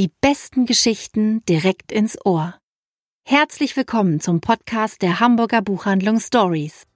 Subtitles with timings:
[0.00, 2.54] Die besten Geschichten direkt ins Ohr.
[3.22, 6.86] Herzlich willkommen zum Podcast der Hamburger Buchhandlung Stories.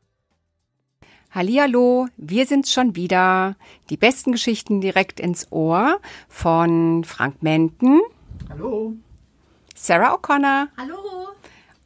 [1.31, 3.57] Hallihallo, wir sind's schon wieder.
[3.91, 8.01] Die besten Geschichten direkt ins Ohr von Frank Menten.
[8.49, 8.95] Hallo.
[9.75, 10.69] Sarah O'Connor.
[10.79, 11.29] Hallo.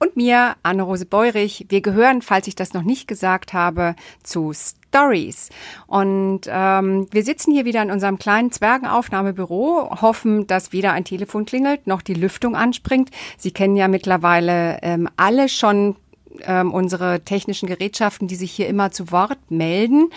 [0.01, 1.67] Und mir, Anne-Rose Beurich.
[1.69, 5.49] Wir gehören, falls ich das noch nicht gesagt habe, zu Stories.
[5.89, 11.47] Und ähm, wir sitzen hier wieder in unserem kleinen Zwergenaufnahmebüro, hoffen, dass weder ein Telefon
[11.47, 13.11] klingelt, noch die Lüftung anspringt.
[13.37, 15.97] Sie kennen ja mittlerweile ähm, alle schon
[16.43, 20.11] ähm, unsere technischen Gerätschaften, die sich hier immer zu Wort melden.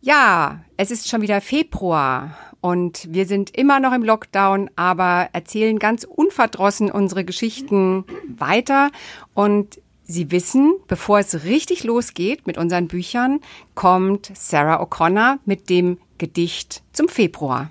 [0.00, 5.78] Ja, es ist schon wieder Februar und wir sind immer noch im Lockdown, aber erzählen
[5.78, 8.90] ganz unverdrossen unsere Geschichten weiter
[9.34, 13.38] und Sie wissen, bevor es richtig losgeht mit unseren Büchern,
[13.76, 17.70] kommt Sarah O'Connor mit dem Gedicht zum Februar.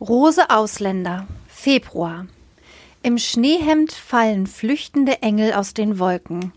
[0.00, 2.26] Rose Ausländer, Februar.
[3.02, 6.52] Im Schneehemd fallen flüchtende Engel aus den Wolken.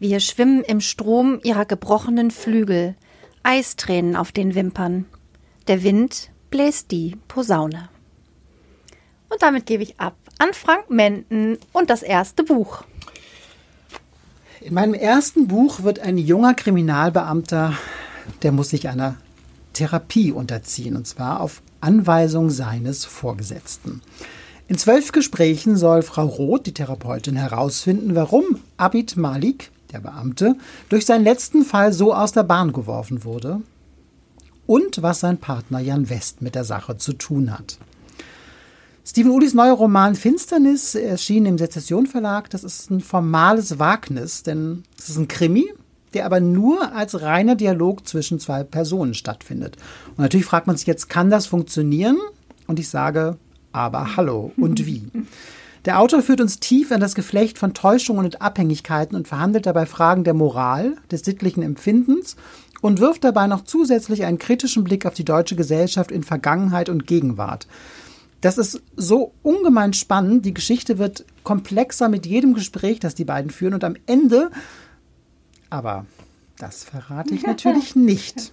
[0.00, 2.96] Wir schwimmen im Strom ihrer gebrochenen Flügel,
[3.48, 5.06] Eistränen auf den Wimpern.
[5.68, 7.88] Der Wind bläst die Posaune.
[9.30, 12.84] Und damit gebe ich ab an Frank Menden und das erste Buch.
[14.60, 17.72] In meinem ersten Buch wird ein junger Kriminalbeamter,
[18.42, 19.16] der muss sich einer
[19.72, 24.02] Therapie unterziehen, und zwar auf Anweisung seines Vorgesetzten.
[24.66, 30.56] In zwölf Gesprächen soll Frau Roth, die Therapeutin, herausfinden, warum Abid Malik, der Beamte,
[30.88, 33.60] durch seinen letzten Fall so aus der Bahn geworfen wurde
[34.66, 37.78] und was sein Partner Jan West mit der Sache zu tun hat.
[39.04, 42.50] Stephen Ulis neuer Roman Finsternis erschien im Sezession Verlag.
[42.50, 45.72] Das ist ein formales Wagnis, denn es ist ein Krimi,
[46.12, 49.78] der aber nur als reiner Dialog zwischen zwei Personen stattfindet.
[50.10, 52.18] Und natürlich fragt man sich jetzt, kann das funktionieren?
[52.66, 53.38] Und ich sage,
[53.72, 55.10] aber hallo und wie?
[55.84, 59.86] Der Autor führt uns tief in das Geflecht von Täuschungen und Abhängigkeiten und verhandelt dabei
[59.86, 62.36] Fragen der Moral, des sittlichen Empfindens
[62.80, 67.06] und wirft dabei noch zusätzlich einen kritischen Blick auf die deutsche Gesellschaft in Vergangenheit und
[67.06, 67.66] Gegenwart.
[68.40, 70.44] Das ist so ungemein spannend.
[70.44, 73.74] Die Geschichte wird komplexer mit jedem Gespräch, das die beiden führen.
[73.74, 74.50] Und am Ende,
[75.70, 76.06] aber
[76.56, 78.52] das verrate ich natürlich nicht.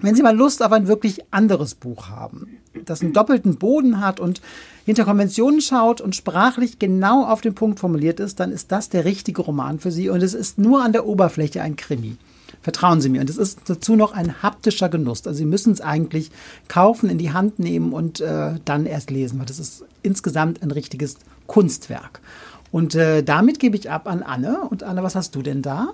[0.00, 4.20] Wenn Sie mal Lust auf ein wirklich anderes Buch haben, das einen doppelten Boden hat
[4.20, 4.40] und
[4.84, 9.04] hinter Konventionen schaut und sprachlich genau auf den Punkt formuliert ist, dann ist das der
[9.04, 12.16] richtige Roman für Sie und es ist nur an der Oberfläche ein Krimi.
[12.62, 13.20] Vertrauen Sie mir.
[13.20, 15.26] Und es ist dazu noch ein haptischer Genuss.
[15.26, 16.30] Also Sie müssen es eigentlich
[16.66, 20.70] kaufen, in die Hand nehmen und äh, dann erst lesen, weil das ist insgesamt ein
[20.70, 21.16] richtiges
[21.46, 22.20] Kunstwerk.
[22.70, 24.60] Und äh, damit gebe ich ab an Anne.
[24.68, 25.88] Und Anne, was hast du denn da?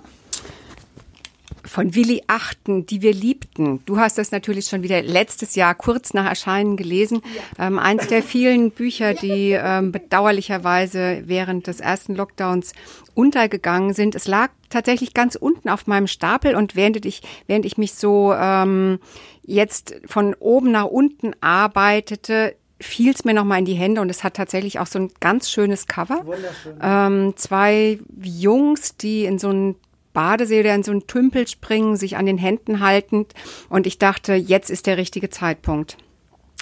[1.65, 3.81] Von Willi Achten, die wir liebten.
[3.85, 7.21] Du hast das natürlich schon wieder letztes Jahr kurz nach Erscheinen gelesen.
[7.57, 7.67] Ja.
[7.67, 12.73] Ähm, eins der vielen Bücher, die ähm, bedauerlicherweise während des ersten Lockdowns
[13.13, 14.15] untergegangen sind.
[14.15, 18.33] Es lag tatsächlich ganz unten auf meinem Stapel und während ich, während ich mich so
[18.33, 18.99] ähm,
[19.45, 24.23] jetzt von oben nach unten arbeitete, fiel es mir nochmal in die Hände und es
[24.23, 26.25] hat tatsächlich auch so ein ganz schönes Cover.
[26.25, 26.77] Wunderschön.
[26.81, 29.75] Ähm, zwei Jungs, die in so ein
[30.15, 33.35] Badesee oder in so einen Tümpel springen, sich an den Händen haltend.
[33.69, 35.97] Und ich dachte, jetzt ist der richtige Zeitpunkt.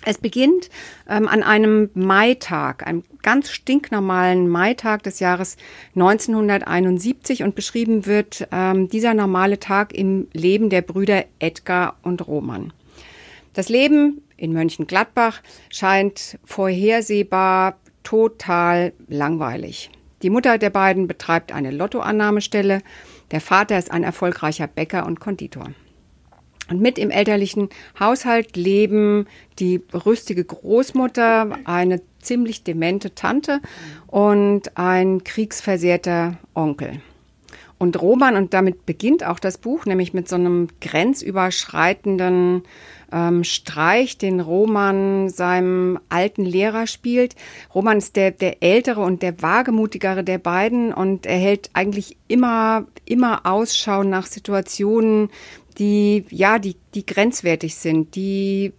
[0.06, 0.70] Es beginnt
[1.08, 5.56] ähm, an einem Maitag, einem ganz stinknormalen Maitag des Jahres
[5.96, 12.74] 1971 und beschrieben wird ähm, dieser normale Tag im Leben der Brüder Edgar und Roman.
[13.54, 19.90] Das Leben in Mönchengladbach scheint vorhersehbar total langweilig.
[20.22, 22.82] Die Mutter der beiden betreibt eine Lottoannahmestelle
[23.34, 25.72] der Vater ist ein erfolgreicher Bäcker und Konditor.
[26.70, 29.26] Und mit im elterlichen Haushalt leben
[29.58, 33.60] die rüstige Großmutter, eine ziemlich demente Tante
[34.06, 37.02] und ein kriegsversehrter Onkel.
[37.80, 42.62] Und Roman, und damit beginnt auch das Buch, nämlich mit so einem grenzüberschreitenden
[43.14, 47.36] ähm, Streich, den Roman seinem alten Lehrer spielt.
[47.74, 52.88] Roman ist der, der ältere und der wagemutigere der beiden und er hält eigentlich immer,
[53.06, 55.30] immer Ausschau nach Situationen,
[55.78, 58.74] die, ja, die, die grenzwertig sind, die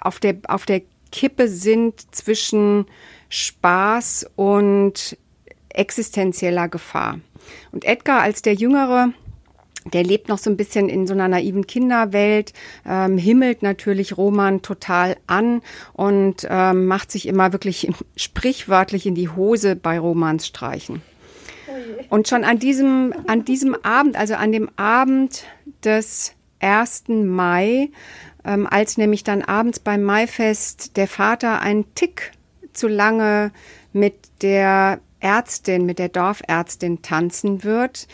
[0.00, 0.82] auf der, auf der
[1.12, 2.86] Kippe sind zwischen
[3.28, 5.16] Spaß und
[5.68, 7.20] existenzieller Gefahr.
[7.72, 9.12] Und Edgar als der Jüngere,
[9.92, 12.52] der lebt noch so ein bisschen in so einer naiven Kinderwelt,
[12.86, 15.62] ähm, himmelt natürlich Roman total an
[15.92, 21.02] und ähm, macht sich immer wirklich sprichwörtlich in die Hose bei Romans Streichen.
[22.08, 25.44] Und schon an diesem, an diesem Abend, also an dem Abend
[25.84, 27.04] des 1.
[27.08, 27.90] Mai,
[28.44, 32.32] ähm, als nämlich dann abends beim Maifest der Vater einen Tick
[32.72, 33.52] zu lange
[33.92, 38.06] mit der Ärztin, mit der Dorfärztin tanzen wird,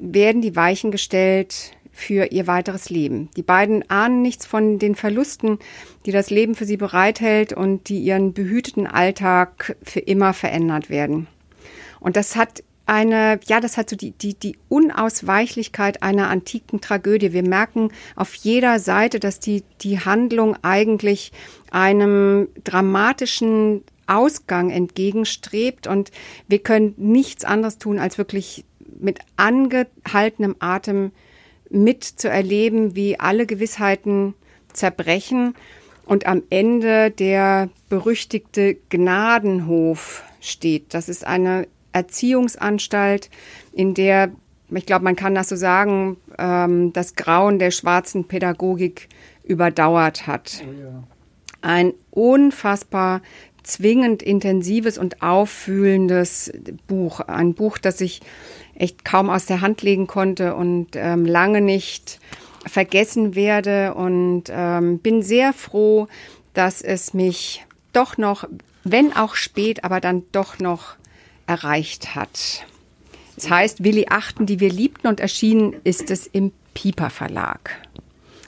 [0.00, 3.30] werden die Weichen gestellt für ihr weiteres Leben.
[3.36, 5.58] Die beiden ahnen nichts von den Verlusten,
[6.04, 11.26] die das Leben für sie bereithält und die ihren behüteten Alltag für immer verändert werden.
[11.98, 17.32] Und das hat eine, ja, das hat so die, die, die Unausweichlichkeit einer antiken Tragödie.
[17.32, 21.32] Wir merken auf jeder Seite, dass die, die Handlung eigentlich
[21.70, 26.12] einem dramatischen Ausgang entgegenstrebt und
[26.46, 28.64] wir können nichts anderes tun, als wirklich
[28.98, 31.12] mit angehaltenem Atem
[31.70, 34.34] mitzuerleben, wie alle Gewissheiten
[34.72, 35.54] zerbrechen
[36.04, 40.94] und am Ende der berüchtigte Gnadenhof steht.
[40.94, 43.30] Das ist eine Erziehungsanstalt,
[43.72, 44.30] in der,
[44.70, 49.08] ich glaube, man kann das so sagen, ähm, das Grauen der schwarzen Pädagogik
[49.42, 50.62] überdauert hat.
[50.62, 51.02] Oh ja.
[51.62, 53.22] Ein unfassbar
[53.62, 56.52] zwingend intensives und auffühlendes
[56.86, 57.20] Buch.
[57.20, 58.20] Ein Buch, das ich
[58.78, 62.20] echt kaum aus der Hand legen konnte und ähm, lange nicht
[62.66, 63.94] vergessen werde.
[63.94, 66.08] Und ähm, bin sehr froh,
[66.54, 68.44] dass es mich doch noch,
[68.84, 70.96] wenn auch spät, aber dann doch noch
[71.46, 72.64] erreicht hat.
[73.36, 77.70] Es heißt Willi Achten, die wir liebten und erschienen ist es im Pieper Verlag.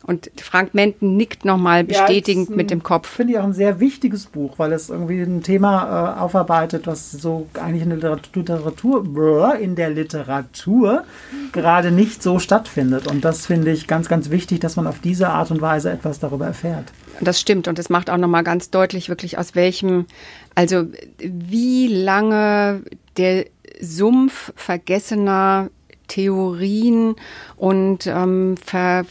[0.09, 3.07] Und Frank Menten nickt nochmal bestätigend ja, mit dem Kopf.
[3.07, 7.13] Finde ich auch ein sehr wichtiges Buch, weil es irgendwie ein Thema äh, aufarbeitet, was
[7.13, 11.05] so eigentlich in der Literatur, in der Literatur
[11.53, 13.07] gerade nicht so stattfindet.
[13.07, 16.19] Und das finde ich ganz, ganz wichtig, dass man auf diese Art und Weise etwas
[16.21, 16.91] darüber erfährt.
[17.21, 20.07] Das stimmt und es macht auch nochmal ganz deutlich, wirklich aus welchem,
[20.55, 20.87] also
[21.19, 22.81] wie lange
[23.19, 23.45] der
[23.79, 25.69] Sumpf vergessener
[26.07, 27.15] Theorien
[27.57, 29.05] und ähm, ver,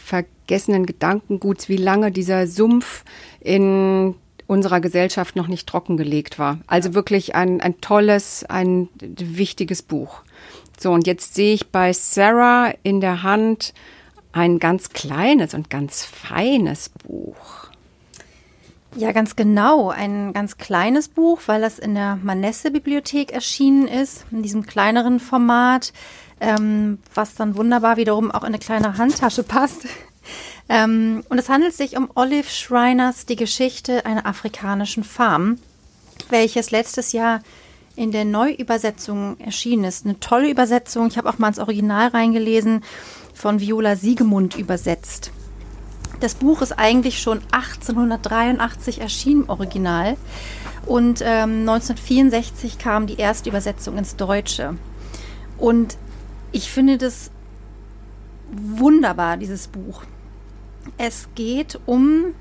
[0.48, 3.04] vergessenen Gedankenguts, wie lange dieser Sumpf
[3.42, 4.16] in
[4.48, 6.60] unserer Gesellschaft noch nicht trockengelegt war.
[6.68, 10.22] Also wirklich ein, ein tolles, ein wichtiges Buch.
[10.80, 13.74] So, und jetzt sehe ich bei Sarah in der Hand
[14.32, 17.68] ein ganz kleines und ganz feines Buch.
[18.96, 19.90] Ja, ganz genau.
[19.90, 25.92] Ein ganz kleines Buch, weil das in der Manesse-Bibliothek erschienen ist, in diesem kleineren Format,
[26.40, 29.88] ähm, was dann wunderbar wiederum auch in eine kleine Handtasche passt.
[30.70, 35.60] Ähm, und es handelt sich um Olive Schriners Die Geschichte einer afrikanischen Farm,
[36.30, 37.42] welches letztes Jahr
[37.96, 40.06] in der Neuübersetzung erschienen ist.
[40.06, 41.08] Eine tolle Übersetzung.
[41.08, 42.84] Ich habe auch mal ins Original reingelesen,
[43.34, 45.32] von Viola Siegemund übersetzt.
[46.20, 50.18] Das Buch ist eigentlich schon 1883 erschienen Original
[50.88, 54.76] und ähm, 1964 kam die erste Übersetzung ins Deutsche.
[55.58, 55.98] Und
[56.52, 57.30] ich finde das
[58.52, 60.04] wunderbar, dieses Buch.
[60.98, 62.34] Es geht um,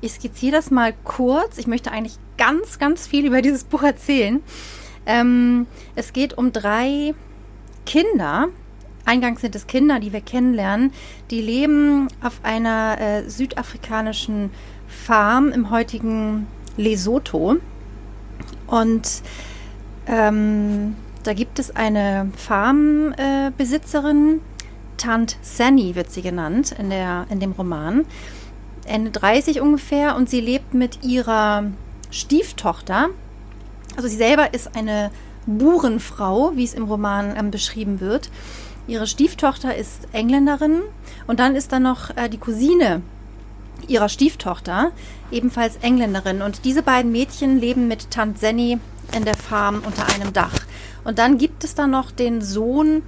[0.00, 4.42] ich skizziere das mal kurz, ich möchte eigentlich ganz, ganz viel über dieses Buch erzählen.
[5.06, 7.14] Ähm, es geht um drei
[7.86, 8.48] Kinder,
[9.04, 10.92] Eingangs sind es Kinder, die wir kennenlernen,
[11.30, 14.50] die leben auf einer äh, südafrikanischen
[14.88, 16.46] Farm im heutigen
[16.76, 17.56] Lesotho.
[18.66, 19.22] Und
[20.06, 24.40] ähm, da gibt es eine Farmbesitzerin, äh,
[24.96, 28.04] Tant Sani wird sie genannt in, der, in dem Roman.
[28.86, 31.64] Ende 30 ungefähr und sie lebt mit ihrer
[32.10, 33.08] Stieftochter.
[33.96, 35.10] Also sie selber ist eine
[35.46, 38.30] Burenfrau, wie es im Roman ähm, beschrieben wird.
[38.86, 40.82] Ihre Stieftochter ist Engländerin
[41.26, 43.02] und dann ist da noch äh, die Cousine
[43.88, 44.92] ihrer Stieftochter,
[45.30, 46.42] ebenfalls Engländerin.
[46.42, 48.78] Und diese beiden Mädchen leben mit Tant Senny
[49.14, 50.60] in der Farm unter einem Dach.
[51.04, 53.02] Und dann gibt es da noch den Sohn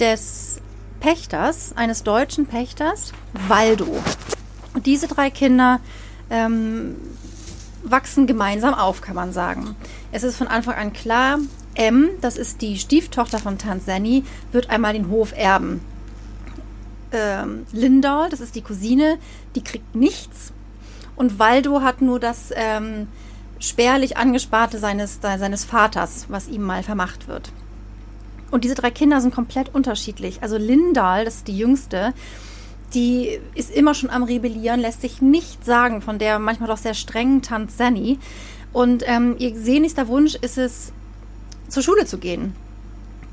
[0.00, 0.60] des
[1.04, 3.12] Pächters, eines deutschen Pächters,
[3.46, 4.02] Waldo.
[4.72, 5.80] Und diese drei Kinder
[6.30, 6.96] ähm,
[7.82, 9.76] wachsen gemeinsam auf, kann man sagen.
[10.12, 11.40] Es ist von Anfang an klar,
[11.74, 15.82] M, das ist die Stieftochter von Tanzani, wird einmal den Hof erben.
[17.12, 19.18] Ähm, Lindahl, das ist die Cousine,
[19.56, 20.54] die kriegt nichts.
[21.16, 23.08] Und Waldo hat nur das ähm,
[23.58, 27.52] spärlich angesparte seines, seines Vaters, was ihm mal vermacht wird.
[28.54, 30.40] Und diese drei Kinder sind komplett unterschiedlich.
[30.40, 32.14] Also Lindahl, das ist die jüngste,
[32.94, 36.94] die ist immer schon am Rebellieren, lässt sich nicht sagen von der manchmal doch sehr
[36.94, 38.20] strengen Tante Zanny.
[38.72, 40.92] Und ähm, ihr sehnlichster Wunsch ist es,
[41.68, 42.54] zur Schule zu gehen,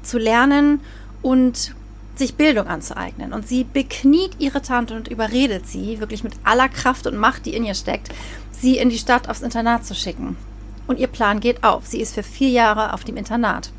[0.01, 0.79] zu lernen
[1.21, 1.75] und
[2.15, 3.31] sich Bildung anzueignen.
[3.31, 7.53] Und sie bekniet ihre Tante und überredet sie, wirklich mit aller Kraft und Macht, die
[7.53, 8.09] in ihr steckt,
[8.49, 10.35] sie in die Stadt aufs Internat zu schicken.
[10.87, 11.85] Und ihr Plan geht auf.
[11.85, 13.71] Sie ist für vier Jahre auf dem Internat.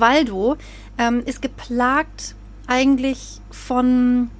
[0.00, 0.56] Waldo
[0.98, 2.34] ähm, ist geplagt
[2.66, 4.30] eigentlich von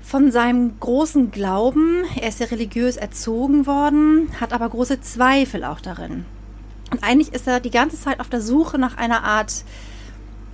[0.00, 2.04] von seinem großen Glauben.
[2.20, 6.26] Er ist ja religiös erzogen worden, hat aber große Zweifel auch darin.
[6.90, 9.64] Und eigentlich ist er die ganze Zeit auf der Suche nach einer Art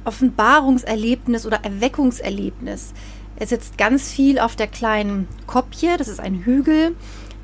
[0.05, 2.95] Offenbarungserlebnis oder Erweckungserlebnis.
[3.37, 6.95] Er sitzt ganz viel auf der kleinen Kopje, das ist ein Hügel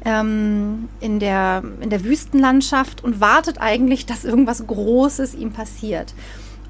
[0.06, 6.14] ähm, in, der, in der Wüstenlandschaft und wartet eigentlich, dass irgendwas Großes ihm passiert.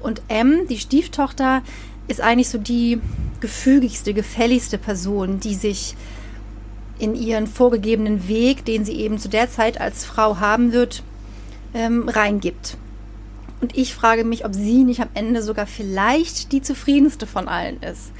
[0.01, 1.61] Und M, die Stieftochter,
[2.07, 2.99] ist eigentlich so die
[3.39, 5.95] gefügigste, gefälligste Person, die sich
[6.97, 11.03] in ihren vorgegebenen Weg, den sie eben zu der Zeit als Frau haben wird,
[11.75, 12.75] ähm, reingibt.
[13.61, 17.81] Und ich frage mich, ob sie nicht am Ende sogar vielleicht die zufriedenste von allen
[17.83, 18.11] ist.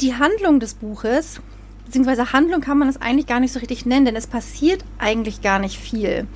[0.00, 1.40] Die Handlung des Buches,
[1.86, 5.40] beziehungsweise Handlung kann man es eigentlich gar nicht so richtig nennen, denn es passiert eigentlich
[5.40, 6.26] gar nicht viel.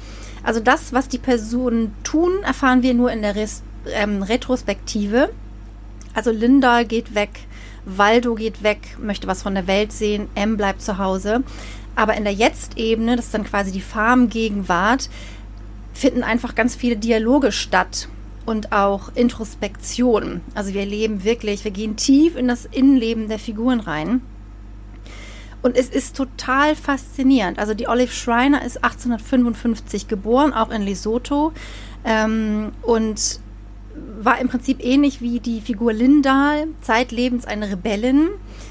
[0.43, 5.31] Also das, was die Personen tun, erfahren wir nur in der Res ähm, Retrospektive.
[6.15, 7.31] Also Linda geht weg,
[7.85, 11.43] Waldo geht weg, möchte was von der Welt sehen, M bleibt zu Hause.
[11.95, 15.11] Aber in der Jetzt-Ebene, das ist dann quasi die Farmgegenwart,
[15.93, 18.09] finden einfach ganz viele Dialoge statt
[18.47, 20.41] und auch Introspektion.
[20.55, 24.23] Also wir leben wirklich, wir gehen tief in das Innenleben der Figuren rein.
[25.63, 27.59] Und es ist total faszinierend.
[27.59, 31.53] Also die Olive Schreiner ist 1855 geboren, auch in Lesotho.
[32.05, 33.41] Ähm, und
[34.23, 38.29] war im Prinzip ähnlich wie die Figur Lindahl, zeitlebens eine Rebellin,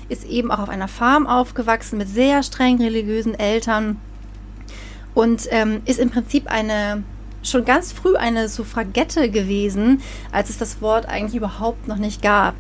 [0.08, 3.98] ist eben auch auf einer Farm aufgewachsen mit sehr streng religiösen Eltern
[5.13, 7.03] und ähm, ist im Prinzip eine
[7.41, 12.55] schon ganz früh eine Suffragette gewesen, als es das Wort eigentlich überhaupt noch nicht gab.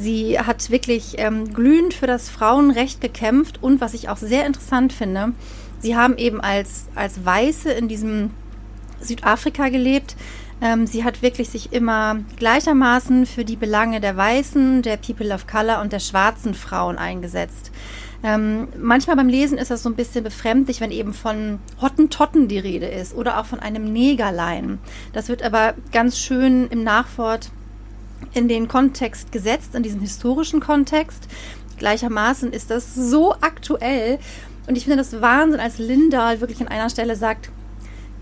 [0.00, 4.94] Sie hat wirklich ähm, glühend für das Frauenrecht gekämpft und was ich auch sehr interessant
[4.94, 5.32] finde,
[5.78, 8.30] sie haben eben als, als Weiße in diesem
[9.02, 10.16] Südafrika gelebt,
[10.62, 15.46] ähm, sie hat wirklich sich immer gleichermaßen für die Belange der Weißen, der People of
[15.46, 17.70] Color und der schwarzen Frauen eingesetzt.
[18.22, 22.58] Ähm, manchmal beim Lesen ist das so ein bisschen befremdlich, wenn eben von Hottentotten die
[22.58, 24.78] Rede ist oder auch von einem Negerlein.
[25.12, 27.50] Das wird aber ganz schön im Nachwort
[28.34, 31.28] in den Kontext gesetzt, in diesen historischen Kontext.
[31.78, 34.18] Gleichermaßen ist das so aktuell.
[34.66, 37.50] Und ich finde das Wahnsinn, als Lindahl wirklich an einer Stelle sagt,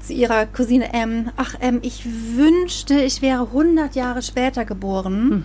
[0.00, 5.30] zu ihrer Cousine M, ach M, ich wünschte, ich wäre 100 Jahre später geboren.
[5.30, 5.44] Hm.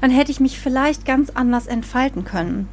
[0.00, 2.68] Dann hätte ich mich vielleicht ganz anders entfalten können.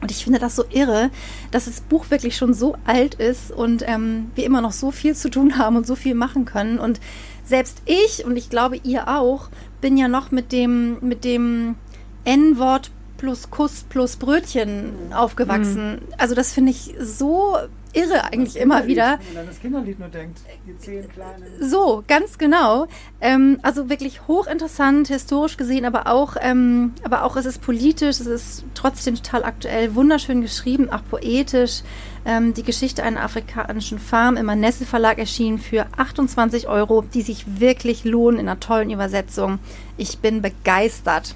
[0.00, 1.10] Und ich finde das so irre,
[1.50, 5.14] dass das Buch wirklich schon so alt ist und ähm, wir immer noch so viel
[5.14, 6.78] zu tun haben und so viel machen können.
[6.78, 7.00] Und
[7.44, 9.48] selbst ich, und ich glaube ihr auch,
[9.80, 11.76] bin ja noch mit dem, mit dem
[12.24, 15.92] N-Wort plus Kuss plus Brötchen aufgewachsen.
[15.92, 15.98] Mhm.
[16.18, 17.56] Also das finde ich so
[17.96, 19.18] irre eigentlich immer wieder.
[19.28, 21.44] Wenn man das Kinderlied nur denkt, die zehn kleinen.
[21.60, 22.86] So, ganz genau.
[23.20, 28.26] Ähm, also wirklich hochinteressant, historisch gesehen, aber auch, ähm, aber auch es ist politisch, es
[28.26, 31.82] ist trotzdem total aktuell, wunderschön geschrieben, auch poetisch.
[32.26, 37.60] Ähm, die Geschichte einer afrikanischen Farm im Manesse Verlag erschienen für 28 Euro, die sich
[37.60, 39.58] wirklich lohnen in einer tollen Übersetzung.
[39.96, 41.34] Ich bin begeistert.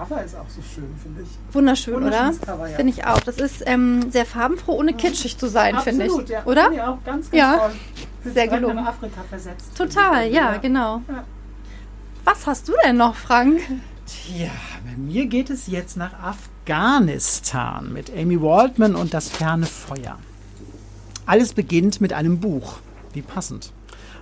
[0.00, 1.54] Cover ist auch so schön, finde ich.
[1.54, 2.32] Wunderschön, oder?
[2.32, 2.56] Ja.
[2.74, 3.20] Finde ich auch.
[3.20, 6.28] Das ist ähm, sehr farbenfroh, ohne kitschig zu sein, finde ich.
[6.28, 6.42] Ja.
[6.46, 6.72] Oder?
[6.72, 7.58] Ja, auch ganz, ganz ja.
[7.58, 8.32] toll.
[8.32, 8.78] Sehr gelungen.
[8.78, 9.76] In Afrika versetzt.
[9.76, 11.02] Total, ja, genau.
[11.06, 11.24] Ja.
[12.24, 13.60] Was hast du denn noch, Frank?
[14.06, 14.50] Tja,
[14.86, 20.18] bei mir geht es jetzt nach Afghanistan mit Amy Waldman und das ferne Feuer.
[21.26, 22.78] Alles beginnt mit einem Buch.
[23.12, 23.72] Wie passend.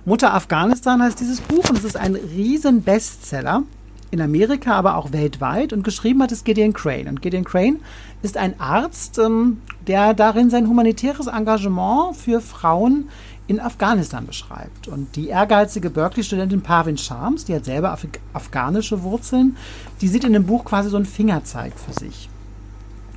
[0.03, 3.63] Mutter Afghanistan heißt dieses Buch und es ist ein riesen Bestseller
[4.11, 5.73] in Amerika, aber auch weltweit.
[5.73, 7.09] Und geschrieben hat es Gideon Crane.
[7.09, 7.77] Und Gideon Crane
[8.21, 13.09] ist ein Arzt, ähm, der darin sein humanitäres Engagement für Frauen
[13.47, 14.87] in Afghanistan beschreibt.
[14.87, 19.57] Und die ehrgeizige Berkeley-Studentin Parvin Shams, die hat selber Af afghanische Wurzeln,
[20.01, 22.29] die sieht in dem Buch quasi so einen Fingerzeig für sich.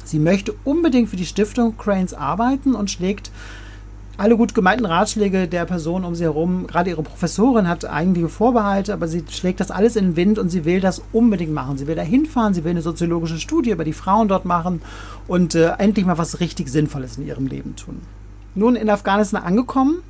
[0.04, 3.30] Sie möchte unbedingt für die Stiftung Cranes arbeiten und schlägt
[4.22, 8.92] alle gut gemeinten Ratschläge der Person um sie herum, gerade ihre Professorin hat einige Vorbehalte,
[8.92, 11.76] aber sie schlägt das alles in den Wind und sie will das unbedingt machen.
[11.76, 14.80] Sie will da hinfahren, sie will eine soziologische Studie über die Frauen dort machen
[15.26, 18.00] und äh, endlich mal was richtig Sinnvolles in ihrem Leben tun.
[18.54, 20.04] Nun in Afghanistan angekommen,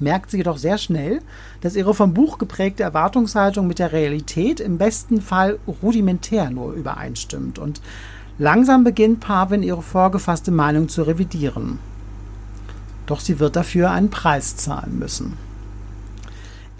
[0.00, 1.22] merkt sie jedoch sehr schnell,
[1.62, 7.58] dass ihre vom Buch geprägte Erwartungshaltung mit der Realität im besten Fall rudimentär nur übereinstimmt
[7.58, 7.80] und
[8.38, 11.78] langsam beginnt Parvin ihre vorgefasste Meinung zu revidieren.
[13.08, 15.38] Doch sie wird dafür einen Preis zahlen müssen.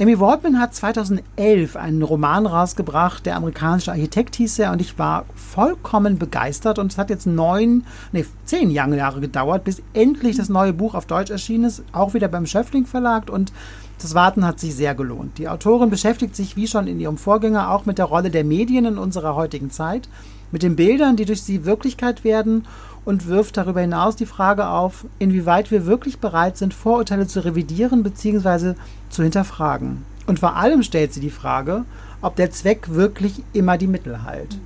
[0.01, 5.25] Amy Waldman hat 2011 einen Roman rausgebracht, der amerikanische Architekt hieß er, und ich war
[5.35, 6.79] vollkommen begeistert.
[6.79, 11.07] Und es hat jetzt neun, nee, zehn Jahre gedauert, bis endlich das neue Buch auf
[11.07, 13.29] Deutsch erschienen ist, auch wieder beim Schöffling Verlag.
[13.29, 13.53] Und
[14.01, 15.39] Das Warten hat sich sehr gelohnt.
[15.39, 18.85] Die Autorin beschäftigt sich wie schon in ihrem Vorgänger auch mit der Rolle der Medien
[18.85, 20.09] in unserer heutigen Zeit,
[20.53, 22.65] mit den Bildern, die durch sie Wirklichkeit werden
[23.09, 28.03] und wirft darüber hinaus die Frage auf, inwieweit wir wirklich bereit sind, Vorurteile zu revidieren
[28.03, 28.75] bzw.
[29.09, 30.05] zu hinterfragen.
[30.27, 31.87] Und vor allem stellt sie die Frage,
[32.21, 34.59] ob der Zweck wirklich immer die Mittel heilt.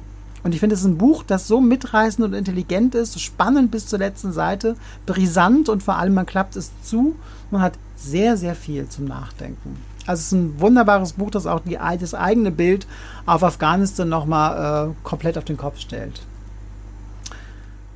[0.43, 3.87] Und ich finde, es ist ein Buch, das so mitreißend und intelligent ist, spannend bis
[3.87, 4.75] zur letzten Seite,
[5.07, 7.15] brisant und vor allem man klappt es zu.
[7.53, 9.77] Man hat sehr, sehr viel zum Nachdenken.
[10.05, 12.89] Also es ist ein wunderbares Buch, das auch die, das eigene Bild
[13.25, 16.23] auf Afghanistan nochmal äh, komplett auf den Kopf stellt.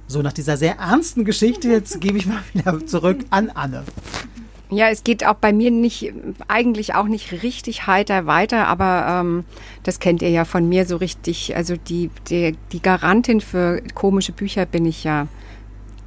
[0.08, 3.84] So, nach dieser sehr ernsten Geschichte, jetzt gebe ich mal wieder zurück an Anne.
[4.70, 6.12] Ja, es geht auch bei mir nicht,
[6.48, 9.44] eigentlich auch nicht richtig heiter weiter, aber ähm,
[9.84, 11.54] das kennt ihr ja von mir so richtig.
[11.54, 15.28] Also die, die, die Garantin für komische Bücher bin ich ja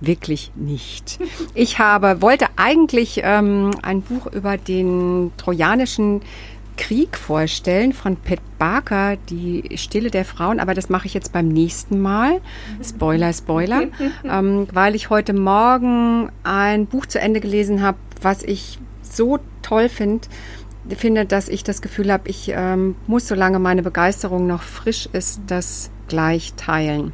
[0.02, 1.20] wirklich nicht.
[1.56, 6.22] Ich habe, wollte eigentlich ähm, ein Buch über den trojanischen
[6.80, 11.50] Krieg vorstellen von Pat Barker, die Stille der Frauen, aber das mache ich jetzt beim
[11.50, 12.40] nächsten Mal.
[12.82, 13.90] Spoiler, Spoiler,
[14.24, 19.90] ähm, weil ich heute Morgen ein Buch zu Ende gelesen habe, was ich so toll
[19.90, 20.30] finde,
[20.96, 25.42] finde, dass ich das Gefühl habe, ich ähm, muss, solange meine Begeisterung noch frisch ist,
[25.48, 27.12] das gleich teilen.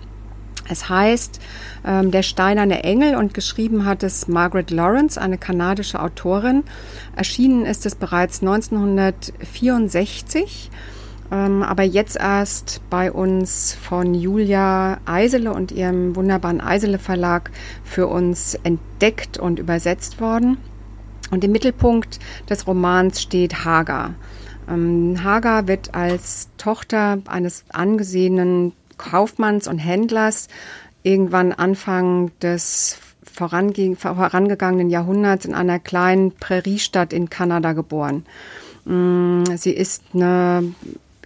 [0.67, 1.39] Es heißt
[1.85, 6.63] ähm, Der steinerne Engel und geschrieben hat es Margaret Lawrence, eine kanadische Autorin.
[7.15, 10.69] Erschienen ist es bereits 1964,
[11.31, 17.51] ähm, aber jetzt erst bei uns von Julia Eisele und ihrem wunderbaren Eisele Verlag
[17.83, 20.57] für uns entdeckt und übersetzt worden.
[21.31, 22.19] Und im Mittelpunkt
[22.49, 24.13] des Romans steht Hagar.
[24.69, 30.47] Ähm, Hagar wird als Tochter eines angesehenen Kaufmanns und Händlers
[31.03, 38.25] irgendwann Anfang des vorangegangenen Jahrhunderts in einer kleinen Präriestadt in Kanada geboren.
[38.85, 40.73] Mm, sie ist eine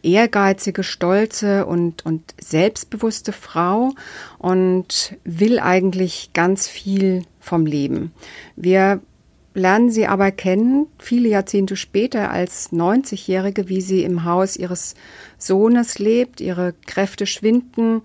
[0.01, 3.91] ehrgeizige, stolze und, und selbstbewusste Frau
[4.37, 8.13] und will eigentlich ganz viel vom Leben.
[8.55, 9.01] Wir
[9.53, 14.95] lernen sie aber kennen, viele Jahrzehnte später als 90-Jährige, wie sie im Haus ihres
[15.37, 18.01] Sohnes lebt, ihre Kräfte schwinden,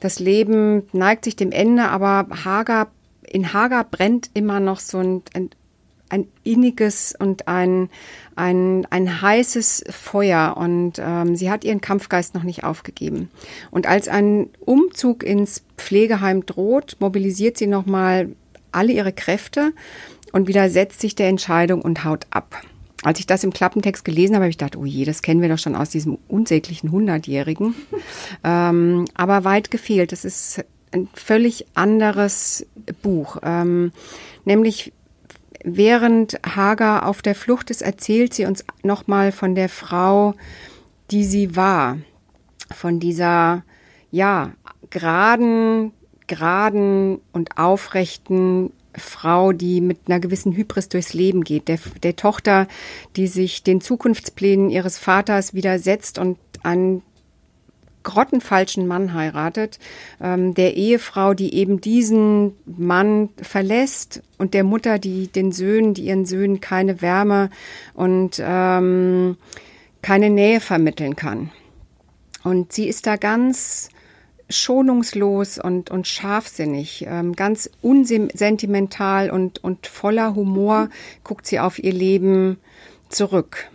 [0.00, 2.88] das Leben neigt sich dem Ende, aber Hagar,
[3.26, 5.50] in Hagar brennt immer noch so ein, ein,
[6.08, 7.90] ein inniges und ein,
[8.36, 10.56] ein, ein heißes Feuer.
[10.56, 13.28] Und ähm, sie hat ihren Kampfgeist noch nicht aufgegeben.
[13.70, 18.30] Und als ein Umzug ins Pflegeheim droht, mobilisiert sie nochmal
[18.70, 19.72] alle ihre Kräfte
[20.32, 22.62] und widersetzt sich der Entscheidung und haut ab.
[23.04, 25.48] Als ich das im Klappentext gelesen habe, habe ich gedacht, oh je, das kennen wir
[25.48, 27.74] doch schon aus diesem unsäglichen Hundertjährigen.
[28.44, 30.12] ähm, aber weit gefehlt.
[30.12, 32.66] Es ist ein völlig anderes
[33.02, 33.38] Buch.
[33.42, 33.92] Ähm,
[34.44, 34.92] nämlich
[35.62, 40.34] während Hagar auf der Flucht ist, erzählt sie uns nochmal von der Frau,
[41.10, 41.98] die sie war.
[42.74, 43.62] Von dieser,
[44.10, 44.52] ja,
[44.90, 45.92] geraden,
[46.26, 52.66] geraden und aufrechten Frau, die mit einer gewissen Hybris durchs Leben geht, der, der Tochter,
[53.16, 57.02] die sich den Zukunftsplänen ihres Vaters widersetzt und einen
[58.02, 59.78] grottenfalschen Mann heiratet,
[60.20, 66.04] ähm, der Ehefrau, die eben diesen Mann verlässt und der Mutter, die den Söhnen, die
[66.04, 67.50] ihren Söhnen keine Wärme
[67.94, 69.36] und ähm,
[70.00, 71.50] keine Nähe vermitteln kann.
[72.44, 73.90] Und sie ist da ganz
[74.48, 80.88] schonungslos und, und scharfsinnig, ähm, ganz unsentimental und, und voller Humor
[81.24, 82.58] guckt sie auf ihr Leben
[83.08, 83.68] zurück.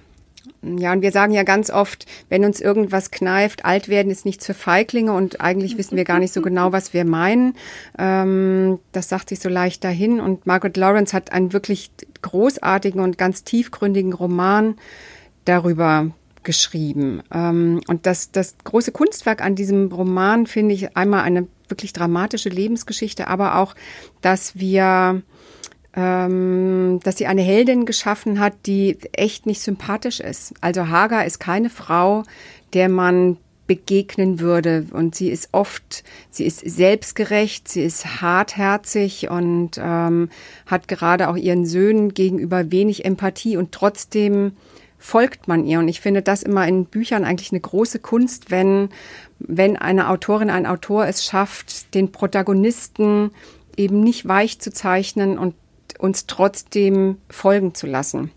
[0.64, 4.46] Ja, und wir sagen ja ganz oft, wenn uns irgendwas kneift, alt werden ist nichts
[4.46, 7.56] für Feiglinge und eigentlich wissen wir gar nicht so genau, was wir meinen.
[8.00, 10.22] Ähm, das sagt sich so leicht dahin.
[10.22, 14.76] Und Margaret Lawrence hat einen wirklich großartigen und ganz tiefgründigen Roman
[15.44, 16.12] darüber
[16.44, 17.24] geschrieben.
[17.34, 22.50] Ähm, und das, das große Kunstwerk an diesem Roman finde ich einmal eine wirklich dramatische
[22.50, 23.76] Lebensgeschichte, aber auch,
[24.22, 25.22] dass wir
[25.96, 30.54] ähm, dass sie eine Heldin geschaffen hat, die echt nicht sympathisch ist.
[30.60, 32.24] Also Hagar ist keine Frau,
[32.74, 34.88] der man begegnen würde.
[34.92, 40.30] Und sie ist oft, sie ist selbstgerecht, sie ist hartherzig und ähm,
[40.66, 44.54] hat gerade auch ihren Söhnen gegenüber wenig Empathie und trotzdem
[45.04, 45.80] folgt man ihr.
[45.80, 48.88] Und ich finde das immer in Büchern eigentlich eine große Kunst, wenn,
[49.38, 53.32] wenn eine Autorin, ein Autor es schafft, den Protagonisten
[53.76, 55.56] eben nicht weich zu zeichnen und
[56.00, 58.32] uns trotzdem folgen zu lassen.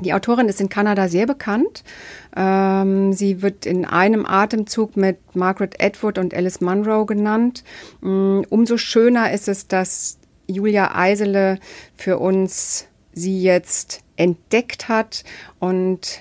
[0.00, 1.84] Die Autorin ist in Kanada sehr bekannt.
[2.36, 7.62] Ähm, sie wird in einem Atemzug mit Margaret Atwood und Alice Munro genannt.
[8.00, 10.18] Mm, umso schöner ist es, dass
[10.48, 11.60] Julia Eisele
[11.94, 15.24] für uns sie jetzt entdeckt hat.
[15.58, 16.20] Und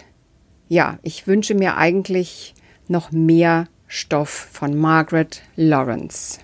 [0.67, 2.55] ja, ich wünsche mir eigentlich
[2.87, 6.39] noch mehr Stoff von Margaret Lawrence.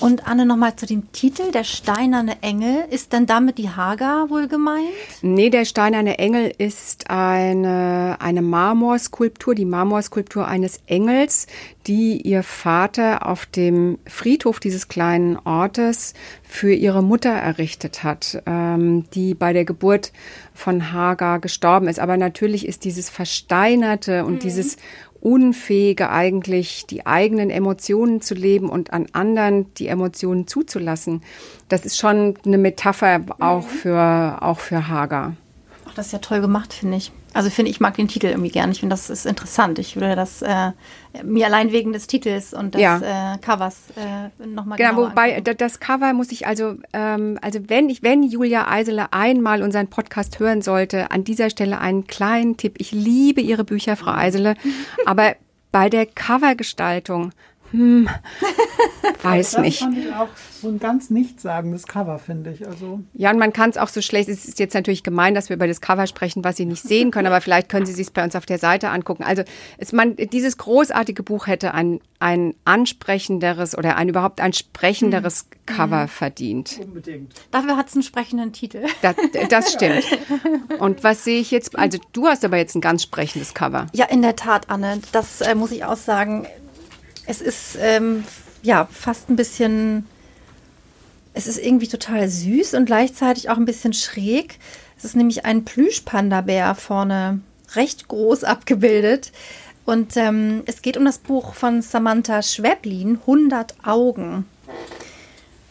[0.00, 2.84] Und Anne, nochmal zu dem Titel, der steinerne Engel.
[2.90, 4.86] Ist denn damit die Hagar wohl gemeint?
[5.22, 11.46] Nee, der steinerne Engel ist eine, eine Marmorskulptur, die Marmorskulptur eines Engels,
[11.88, 19.04] die ihr Vater auf dem Friedhof dieses kleinen Ortes für ihre Mutter errichtet hat, ähm,
[19.14, 20.12] die bei der Geburt
[20.54, 21.98] von Hagar gestorben ist.
[21.98, 24.38] Aber natürlich ist dieses Versteinerte und mhm.
[24.40, 24.76] dieses
[25.20, 31.22] Unfähige eigentlich, die eigenen Emotionen zu leben und an anderen die Emotionen zuzulassen.
[31.68, 33.68] Das ist schon eine Metapher auch mhm.
[33.68, 35.34] für, auch für Hager.
[35.88, 37.12] Ach, das ist ja toll gemacht, finde ich.
[37.34, 38.72] Also finde ich mag den Titel irgendwie gerne.
[38.72, 39.78] Ich finde, das ist interessant.
[39.78, 40.72] Ich würde das äh,
[41.22, 43.34] mir allein wegen des Titels und des ja.
[43.34, 44.96] äh, Covers äh, nochmal genau.
[44.96, 45.56] Wobei angucken.
[45.58, 50.40] das Cover muss ich also, ähm, also wenn ich, wenn Julia Eisele einmal unseren Podcast
[50.40, 52.76] hören sollte, an dieser Stelle einen kleinen Tipp.
[52.78, 54.54] Ich liebe Ihre Bücher, Frau Eisele,
[55.06, 55.36] aber
[55.72, 57.32] bei der Covergestaltung
[57.72, 58.08] hm,
[59.22, 59.80] weiß das nicht.
[59.80, 60.28] Das fand ich auch
[60.60, 62.66] so ein ganz nichtssagendes Cover, finde ich.
[62.66, 65.48] Also ja, und man kann es auch so schlecht, es ist jetzt natürlich gemein, dass
[65.48, 68.12] wir über das Cover sprechen, was Sie nicht sehen können, aber vielleicht können Sie sich
[68.12, 69.22] bei uns auf der Seite angucken.
[69.22, 69.42] Also
[69.76, 75.66] es, man, dieses großartige Buch hätte ein, ein ansprechenderes oder ein überhaupt ein sprechenderes mhm.
[75.66, 76.08] Cover mhm.
[76.08, 76.80] verdient.
[76.82, 77.34] Unbedingt.
[77.50, 78.84] Dafür hat es einen sprechenden Titel.
[79.02, 79.14] Das,
[79.50, 80.04] das stimmt.
[80.78, 81.78] Und was sehe ich jetzt?
[81.78, 83.86] Also du hast aber jetzt ein ganz sprechendes Cover.
[83.92, 85.00] Ja, in der Tat, Anne.
[85.12, 86.46] Das äh, muss ich auch sagen
[87.28, 88.24] es ist ähm,
[88.62, 90.06] ja fast ein bisschen,
[91.34, 94.58] es ist irgendwie total süß und gleichzeitig auch ein bisschen schräg.
[94.96, 97.40] Es ist nämlich ein Plüschpanda-Bär vorne
[97.76, 99.30] recht groß abgebildet.
[99.84, 104.46] Und ähm, es geht um das Buch von Samantha Schweblin, 100 Augen.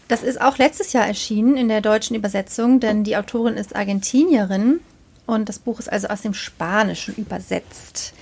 [0.08, 4.80] Das ist auch letztes Jahr erschienen in der deutschen Übersetzung, denn die Autorin ist Argentinierin
[5.26, 8.14] und das Buch ist also aus dem Spanischen übersetzt.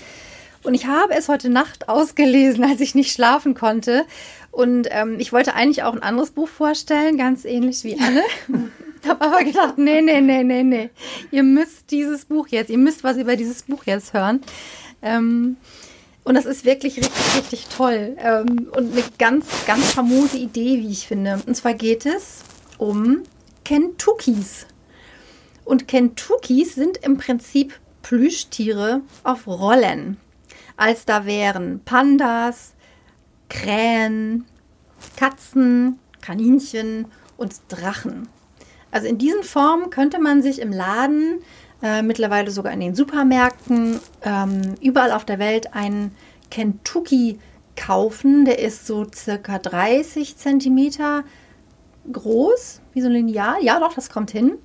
[0.65, 4.06] Und ich habe es heute Nacht ausgelesen, als ich nicht schlafen konnte.
[4.51, 8.23] Und ähm, ich wollte eigentlich auch ein anderes Buch vorstellen, ganz ähnlich wie Anne.
[9.08, 10.89] habe aber gedacht, nee, nee, nee, nee, nee.
[11.32, 14.41] Ihr müsst dieses Buch jetzt, ihr müsst was über dieses Buch jetzt hören.
[15.01, 15.58] Ähm,
[16.23, 18.17] und das ist wirklich richtig, richtig toll.
[18.17, 21.39] Ähm, und eine ganz, ganz famose Idee, wie ich finde.
[21.45, 22.39] Und zwar geht es
[22.78, 23.21] um
[23.63, 24.65] Kentuckys.
[25.63, 30.17] Und Kentuckys sind im Prinzip Plüschtiere auf Rollen
[30.77, 32.73] als da wären Pandas,
[33.49, 34.45] Krähen,
[35.17, 37.07] Katzen, Kaninchen
[37.38, 38.27] und Drachen.
[38.91, 41.41] Also in diesen Formen könnte man sich im Laden,
[41.83, 46.15] äh, mittlerweile sogar in den Supermärkten, ähm, überall auf der Welt einen
[46.49, 47.39] Kentucky
[47.75, 48.45] kaufen.
[48.45, 51.23] Der ist so circa 30 Zentimeter
[52.11, 53.57] groß, wie so ein Lineal.
[53.61, 54.57] Ja, doch, das kommt hin.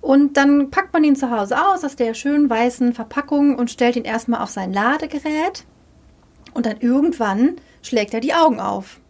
[0.00, 3.96] Und dann packt man ihn zu Hause aus aus der schönen weißen Verpackung und stellt
[3.96, 5.64] ihn erstmal auf sein Ladegerät.
[6.52, 9.00] Und dann irgendwann schlägt er die Augen auf.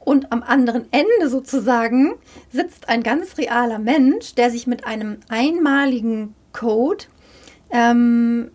[0.00, 2.14] Und am anderen Ende sozusagen
[2.50, 7.04] sitzt ein ganz realer Mensch, der sich mit einem einmaligen Code
[7.70, 8.50] ähm,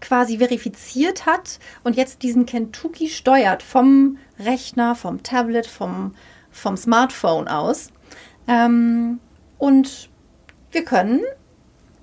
[0.00, 6.14] quasi verifiziert hat und jetzt diesen Kentucky steuert vom Rechner, vom Tablet, vom,
[6.54, 7.88] vom Smartphone aus.
[8.48, 9.20] Ähm,
[9.58, 10.08] und
[10.72, 11.20] wir können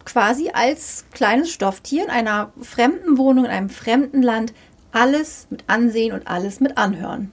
[0.06, 4.54] quasi als kleines Stofftier in einer fremden Wohnung, in einem fremden Land
[4.92, 7.32] alles mit ansehen und alles mit anhören.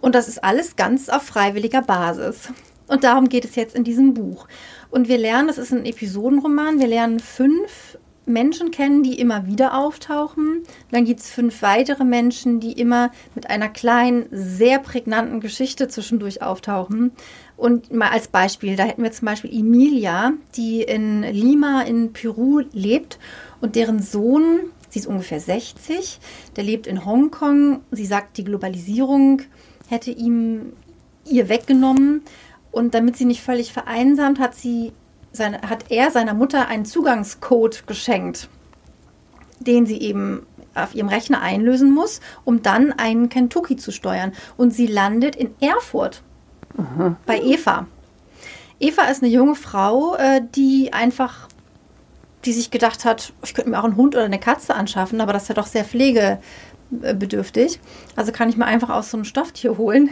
[0.00, 2.52] Und das ist alles ganz auf freiwilliger Basis.
[2.86, 4.46] Und darum geht es jetzt in diesem Buch.
[4.90, 7.98] Und wir lernen, das ist ein Episodenroman, wir lernen fünf
[8.28, 10.62] Menschen kennen, die immer wieder auftauchen.
[10.90, 16.42] Dann gibt es fünf weitere Menschen, die immer mit einer kleinen, sehr prägnanten Geschichte zwischendurch
[16.42, 17.12] auftauchen.
[17.56, 22.60] Und mal als Beispiel, da hätten wir zum Beispiel Emilia, die in Lima in Peru
[22.72, 23.18] lebt
[23.60, 26.20] und deren Sohn, sie ist ungefähr 60,
[26.56, 27.80] der lebt in Hongkong.
[27.90, 29.42] Sie sagt, die Globalisierung
[29.88, 30.72] hätte ihm
[31.24, 32.22] ihr weggenommen.
[32.70, 34.92] Und damit sie nicht völlig vereinsamt, hat sie
[35.38, 38.48] seine, hat er seiner Mutter einen Zugangscode geschenkt,
[39.60, 44.32] den sie eben auf ihrem Rechner einlösen muss, um dann einen Kentucky zu steuern.
[44.56, 46.22] Und sie landet in Erfurt
[46.76, 47.16] Aha.
[47.26, 47.86] bei Eva.
[48.80, 51.48] Eva ist eine junge Frau, äh, die einfach,
[52.44, 55.32] die sich gedacht hat, ich könnte mir auch einen Hund oder eine Katze anschaffen, aber
[55.32, 56.38] das ist ja doch sehr pflege,
[56.90, 57.80] bedürftig.
[58.16, 60.10] Also kann ich mir einfach aus so einem Stofftier holen,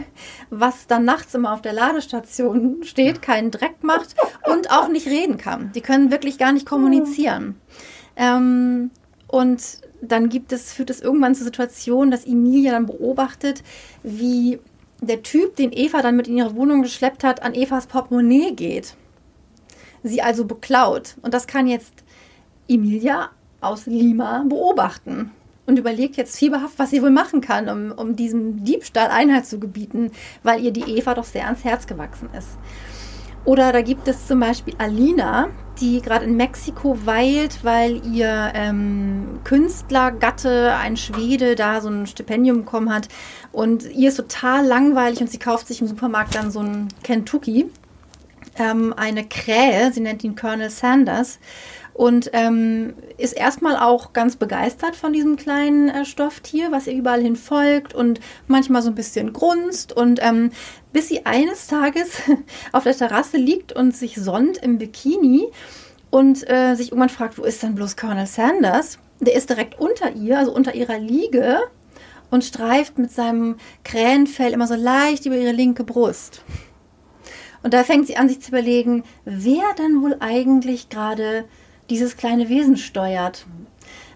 [0.49, 4.15] was dann nachts immer auf der Ladestation steht, keinen Dreck macht
[4.51, 5.71] und auch nicht reden kann.
[5.73, 7.59] Die können wirklich gar nicht kommunizieren.
[8.15, 8.91] Ähm,
[9.27, 9.61] und
[10.01, 13.63] dann gibt es, führt es irgendwann zur Situation, dass Emilia dann beobachtet,
[14.03, 14.59] wie
[15.01, 18.95] der Typ, den Eva dann mit in ihre Wohnung geschleppt hat, an Evas Portemonnaie geht.
[20.03, 21.15] sie also beklaut.
[21.21, 21.93] Und das kann jetzt
[22.67, 25.31] Emilia aus Lima beobachten
[25.67, 29.59] und überlegt jetzt fieberhaft, was sie wohl machen kann, um, um diesem Diebstahl Einhalt zu
[29.59, 32.47] gebieten, weil ihr die Eva doch sehr ans Herz gewachsen ist.
[33.45, 35.47] Oder da gibt es zum Beispiel Alina,
[35.79, 42.65] die gerade in Mexiko weilt, weil ihr ähm, Künstlergatte, ein Schwede, da so ein Stipendium
[42.65, 43.07] bekommen hat.
[43.53, 47.69] Und ihr ist total langweilig und sie kauft sich im Supermarkt dann so ein Kentucky.
[48.57, 51.39] Ähm, eine Krähe, sie nennt ihn Colonel Sanders
[51.97, 57.21] und ähm, ist erstmal auch ganz begeistert von diesem kleinen äh, Stofftier, was ihr überall
[57.21, 60.51] hin folgt und manchmal so ein bisschen grunzt und ähm,
[60.93, 62.21] bis sie eines Tages
[62.71, 65.47] auf der Terrasse liegt und sich sonnt im Bikini
[66.11, 68.99] und äh, sich irgendwann fragt, wo ist denn bloß Colonel Sanders?
[69.19, 71.61] Der ist direkt unter ihr, also unter ihrer Liege
[72.29, 76.43] und streift mit seinem Krähenfell immer so leicht über ihre linke Brust.
[77.63, 81.45] Und da fängt sie an, sich zu überlegen, wer denn wohl eigentlich gerade
[81.89, 83.45] dieses kleine Wesen steuert.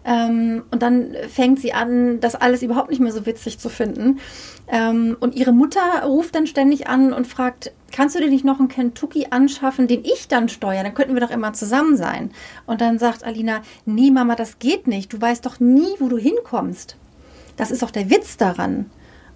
[0.03, 4.19] Ähm, und dann fängt sie an, das alles überhaupt nicht mehr so witzig zu finden.
[4.67, 8.59] Ähm, und ihre Mutter ruft dann ständig an und fragt, kannst du dir nicht noch
[8.59, 10.83] einen Kentucky anschaffen, den ich dann steuere?
[10.83, 12.31] Dann könnten wir doch immer zusammen sein.
[12.65, 15.13] Und dann sagt Alina, nee Mama, das geht nicht.
[15.13, 16.97] Du weißt doch nie, wo du hinkommst.
[17.57, 18.89] Das ist doch der Witz daran.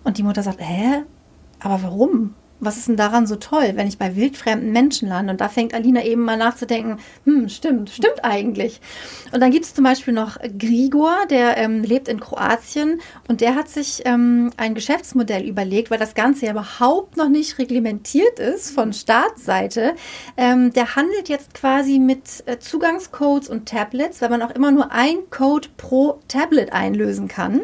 [0.03, 1.03] Und die Mutter sagt, hä?
[1.59, 2.33] Aber warum?
[2.59, 5.31] Was ist denn daran so toll, wenn ich bei wildfremden Menschen lande?
[5.31, 8.79] Und da fängt Alina eben mal nachzudenken, hm, stimmt, stimmt eigentlich.
[9.31, 13.55] Und dann gibt es zum Beispiel noch Grigor, der ähm, lebt in Kroatien und der
[13.55, 18.71] hat sich ähm, ein Geschäftsmodell überlegt, weil das Ganze ja überhaupt noch nicht reglementiert ist
[18.71, 19.95] von Staatsseite.
[20.37, 24.91] Ähm, der handelt jetzt quasi mit äh, Zugangscodes und Tablets, weil man auch immer nur
[24.91, 27.61] ein Code pro Tablet einlösen kann.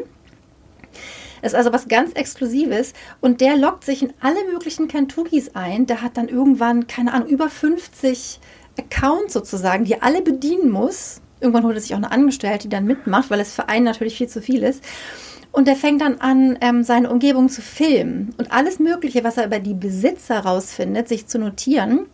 [1.42, 2.92] Ist also was ganz Exklusives.
[3.20, 5.86] Und der lockt sich in alle möglichen Kentuckys ein.
[5.86, 8.40] Der hat dann irgendwann, keine Ahnung, über 50
[8.78, 11.20] Accounts sozusagen, die er alle bedienen muss.
[11.40, 14.16] Irgendwann holt er sich auch eine Angestellte, die dann mitmacht, weil es für einen natürlich
[14.16, 14.82] viel zu viel ist.
[15.52, 19.44] Und der fängt dann an, ähm, seine Umgebung zu filmen und alles Mögliche, was er
[19.44, 22.06] über die Besitzer rausfindet, sich zu notieren.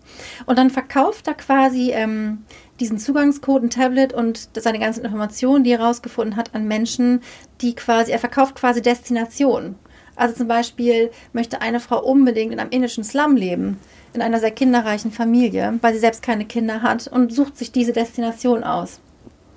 [0.47, 2.43] Und dann verkauft er quasi ähm,
[2.81, 7.23] diesen Zugangscode, ein Tablet und seine ganzen Informationen, die er herausgefunden hat, an Menschen,
[7.61, 9.77] die quasi, er verkauft quasi Destinationen.
[10.17, 13.79] Also zum Beispiel möchte eine Frau unbedingt in einem indischen Slum leben,
[14.15, 17.93] in einer sehr kinderreichen Familie, weil sie selbst keine Kinder hat und sucht sich diese
[17.93, 19.01] Destination aus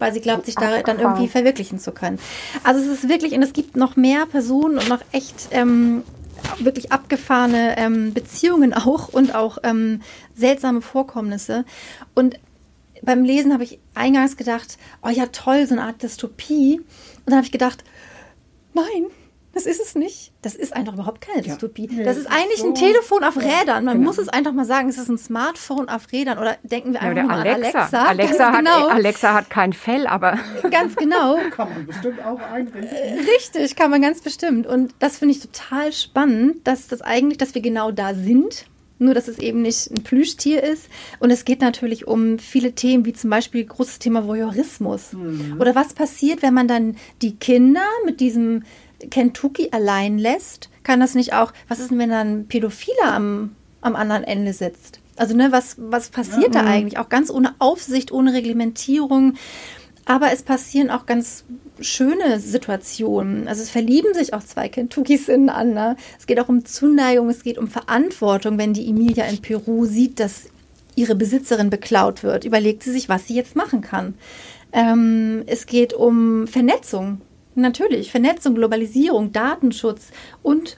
[0.01, 2.17] weil sie glaubt, sich da dann irgendwie verwirklichen zu können.
[2.63, 6.03] Also es ist wirklich, und es gibt noch mehr Personen und noch echt ähm,
[6.57, 10.01] wirklich abgefahrene ähm, Beziehungen auch und auch ähm,
[10.35, 11.65] seltsame Vorkommnisse.
[12.15, 12.39] Und
[13.01, 16.79] beim Lesen habe ich eingangs gedacht, oh ja, toll, so eine Art Dystopie.
[16.79, 17.83] Und dann habe ich gedacht,
[18.73, 19.05] nein,
[19.53, 20.31] das ist es nicht.
[20.41, 21.89] Das ist einfach überhaupt keine Dystopie.
[21.91, 22.05] Ja.
[22.05, 22.67] das ist eigentlich so.
[22.67, 23.83] ein Telefon auf Rädern.
[23.83, 24.09] Man genau.
[24.09, 26.37] muss es einfach mal sagen, es ist ein Smartphone auf Rädern.
[26.37, 27.79] Oder denken wir einfach ja, mal Alexa.
[27.79, 28.07] an Alexa.
[28.07, 28.89] Alexa, genau.
[28.89, 30.39] hat, Alexa hat kein Fell, aber...
[30.69, 31.37] Ganz genau.
[31.51, 33.19] kann man bestimmt auch einrichten.
[33.35, 34.67] Richtig, kann man ganz bestimmt.
[34.67, 38.65] Und das finde ich total spannend, dass das eigentlich, dass wir genau da sind
[39.01, 40.87] nur dass es eben nicht ein Plüschtier ist.
[41.19, 45.13] Und es geht natürlich um viele Themen, wie zum Beispiel großes Thema Voyeurismus.
[45.13, 45.57] Mhm.
[45.59, 48.63] Oder was passiert, wenn man dann die Kinder mit diesem
[49.09, 50.69] Kentucky allein lässt?
[50.83, 54.99] Kann das nicht auch, was ist denn, wenn dann Pädophiler am, am anderen Ende sitzt?
[55.17, 56.63] Also, ne, was, was passiert ja.
[56.63, 56.97] da eigentlich?
[56.97, 59.33] Auch ganz ohne Aufsicht, ohne Reglementierung.
[60.11, 61.45] Aber es passieren auch ganz
[61.79, 63.47] schöne Situationen.
[63.47, 65.95] Also es verlieben sich auch zwei Kentuckys ineinander.
[66.19, 68.57] Es geht auch um Zuneigung, es geht um Verantwortung.
[68.57, 70.49] Wenn die Emilia in Peru sieht, dass
[70.97, 74.15] ihre Besitzerin beklaut wird, überlegt sie sich, was sie jetzt machen kann.
[74.73, 77.21] Ähm, es geht um Vernetzung.
[77.55, 80.07] Natürlich, Vernetzung, Globalisierung, Datenschutz
[80.43, 80.77] und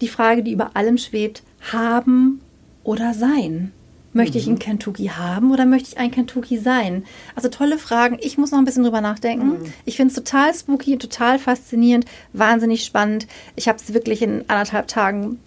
[0.00, 2.40] die Frage, die über allem schwebt, haben
[2.84, 3.72] oder sein.
[4.12, 4.58] Möchte ich ein mhm.
[4.58, 7.04] Kentucky haben oder möchte ich ein Kentucky sein?
[7.34, 8.18] Also tolle Fragen.
[8.20, 9.60] Ich muss noch ein bisschen drüber nachdenken.
[9.60, 9.72] Mhm.
[9.84, 13.26] Ich finde es total spooky, total faszinierend, wahnsinnig spannend.
[13.56, 15.38] Ich habe es wirklich in anderthalb Tagen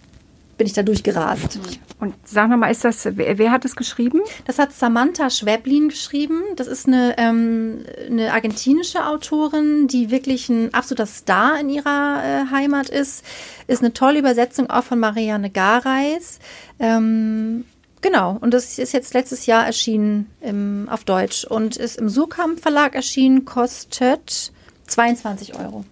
[0.56, 1.58] bin ich da durchgerast.
[2.00, 4.22] Und sag mal, ist das, wer, wer, hat es geschrieben?
[4.46, 6.42] Das hat Samantha Schweblin geschrieben.
[6.56, 12.50] Das ist eine, ähm, eine argentinische Autorin, die wirklich ein absoluter Star in ihrer äh,
[12.50, 13.24] Heimat ist.
[13.66, 16.38] Ist eine tolle Übersetzung auch von Marianne Gareis.
[16.78, 17.64] Ähm,
[18.02, 22.60] Genau, und das ist jetzt letztes Jahr erschienen im, auf Deutsch und ist im Surkamp
[22.60, 24.52] Verlag erschienen, kostet
[24.86, 25.84] 22 Euro.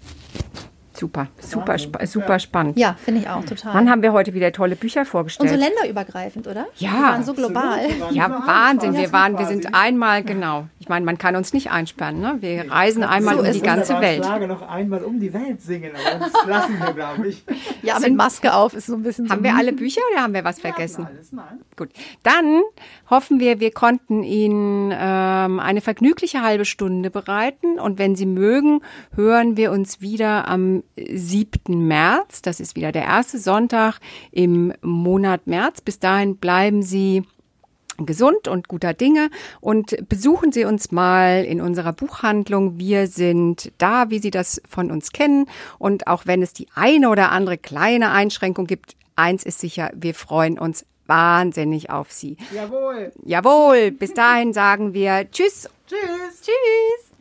[0.97, 2.79] Super, super, spa super spannend.
[2.79, 3.75] Ja, finde ich auch total.
[3.75, 5.51] Wann haben wir heute wieder tolle Bücher vorgestellt?
[5.51, 6.67] Und so länderübergreifend, oder?
[6.77, 6.93] Ja.
[6.93, 7.81] Wir waren so global.
[8.13, 8.95] Ja, Wahnsinn.
[8.97, 10.69] Wir waren, wir sind einmal, genau.
[10.79, 12.37] Ich meine, man kann uns nicht einsperren, ne?
[12.39, 14.25] Wir reisen einmal So um die ganze Welt.
[14.25, 17.45] Schlager noch einmal um die Welt singen, aber das lassen wir, glaube ich.
[17.83, 19.45] Ja, mit Maske auf ist so ein bisschen Haben so.
[19.45, 21.07] wir alle Bücher oder haben wir was vergessen?
[21.07, 21.61] Alles nein.
[21.77, 21.91] Gut.
[22.23, 22.63] Dann
[23.11, 27.81] hoffen wir, wir konnten Ihnen ähm, eine vergnügliche halbe Stunde bereiten.
[27.81, 28.81] Und wenn Sie mögen,
[29.15, 31.87] hören wir uns wieder am 7.
[31.87, 32.43] März.
[32.43, 33.99] Das ist wieder der erste Sonntag
[34.31, 35.81] im Monat März.
[35.81, 37.25] Bis dahin bleiben Sie
[37.99, 42.79] gesund und guter Dinge und besuchen Sie uns mal in unserer Buchhandlung.
[42.79, 45.47] Wir sind da, wie Sie das von uns kennen.
[45.79, 50.15] Und auch wenn es die eine oder andere kleine Einschränkung gibt, eins ist sicher, wir
[50.15, 52.37] freuen uns wahnsinnig auf Sie.
[52.53, 53.13] Jawohl.
[53.25, 55.69] Jawohl, bis dahin sagen wir Tschüss.
[55.87, 56.41] Tschüss.
[56.43, 57.14] Tschüss.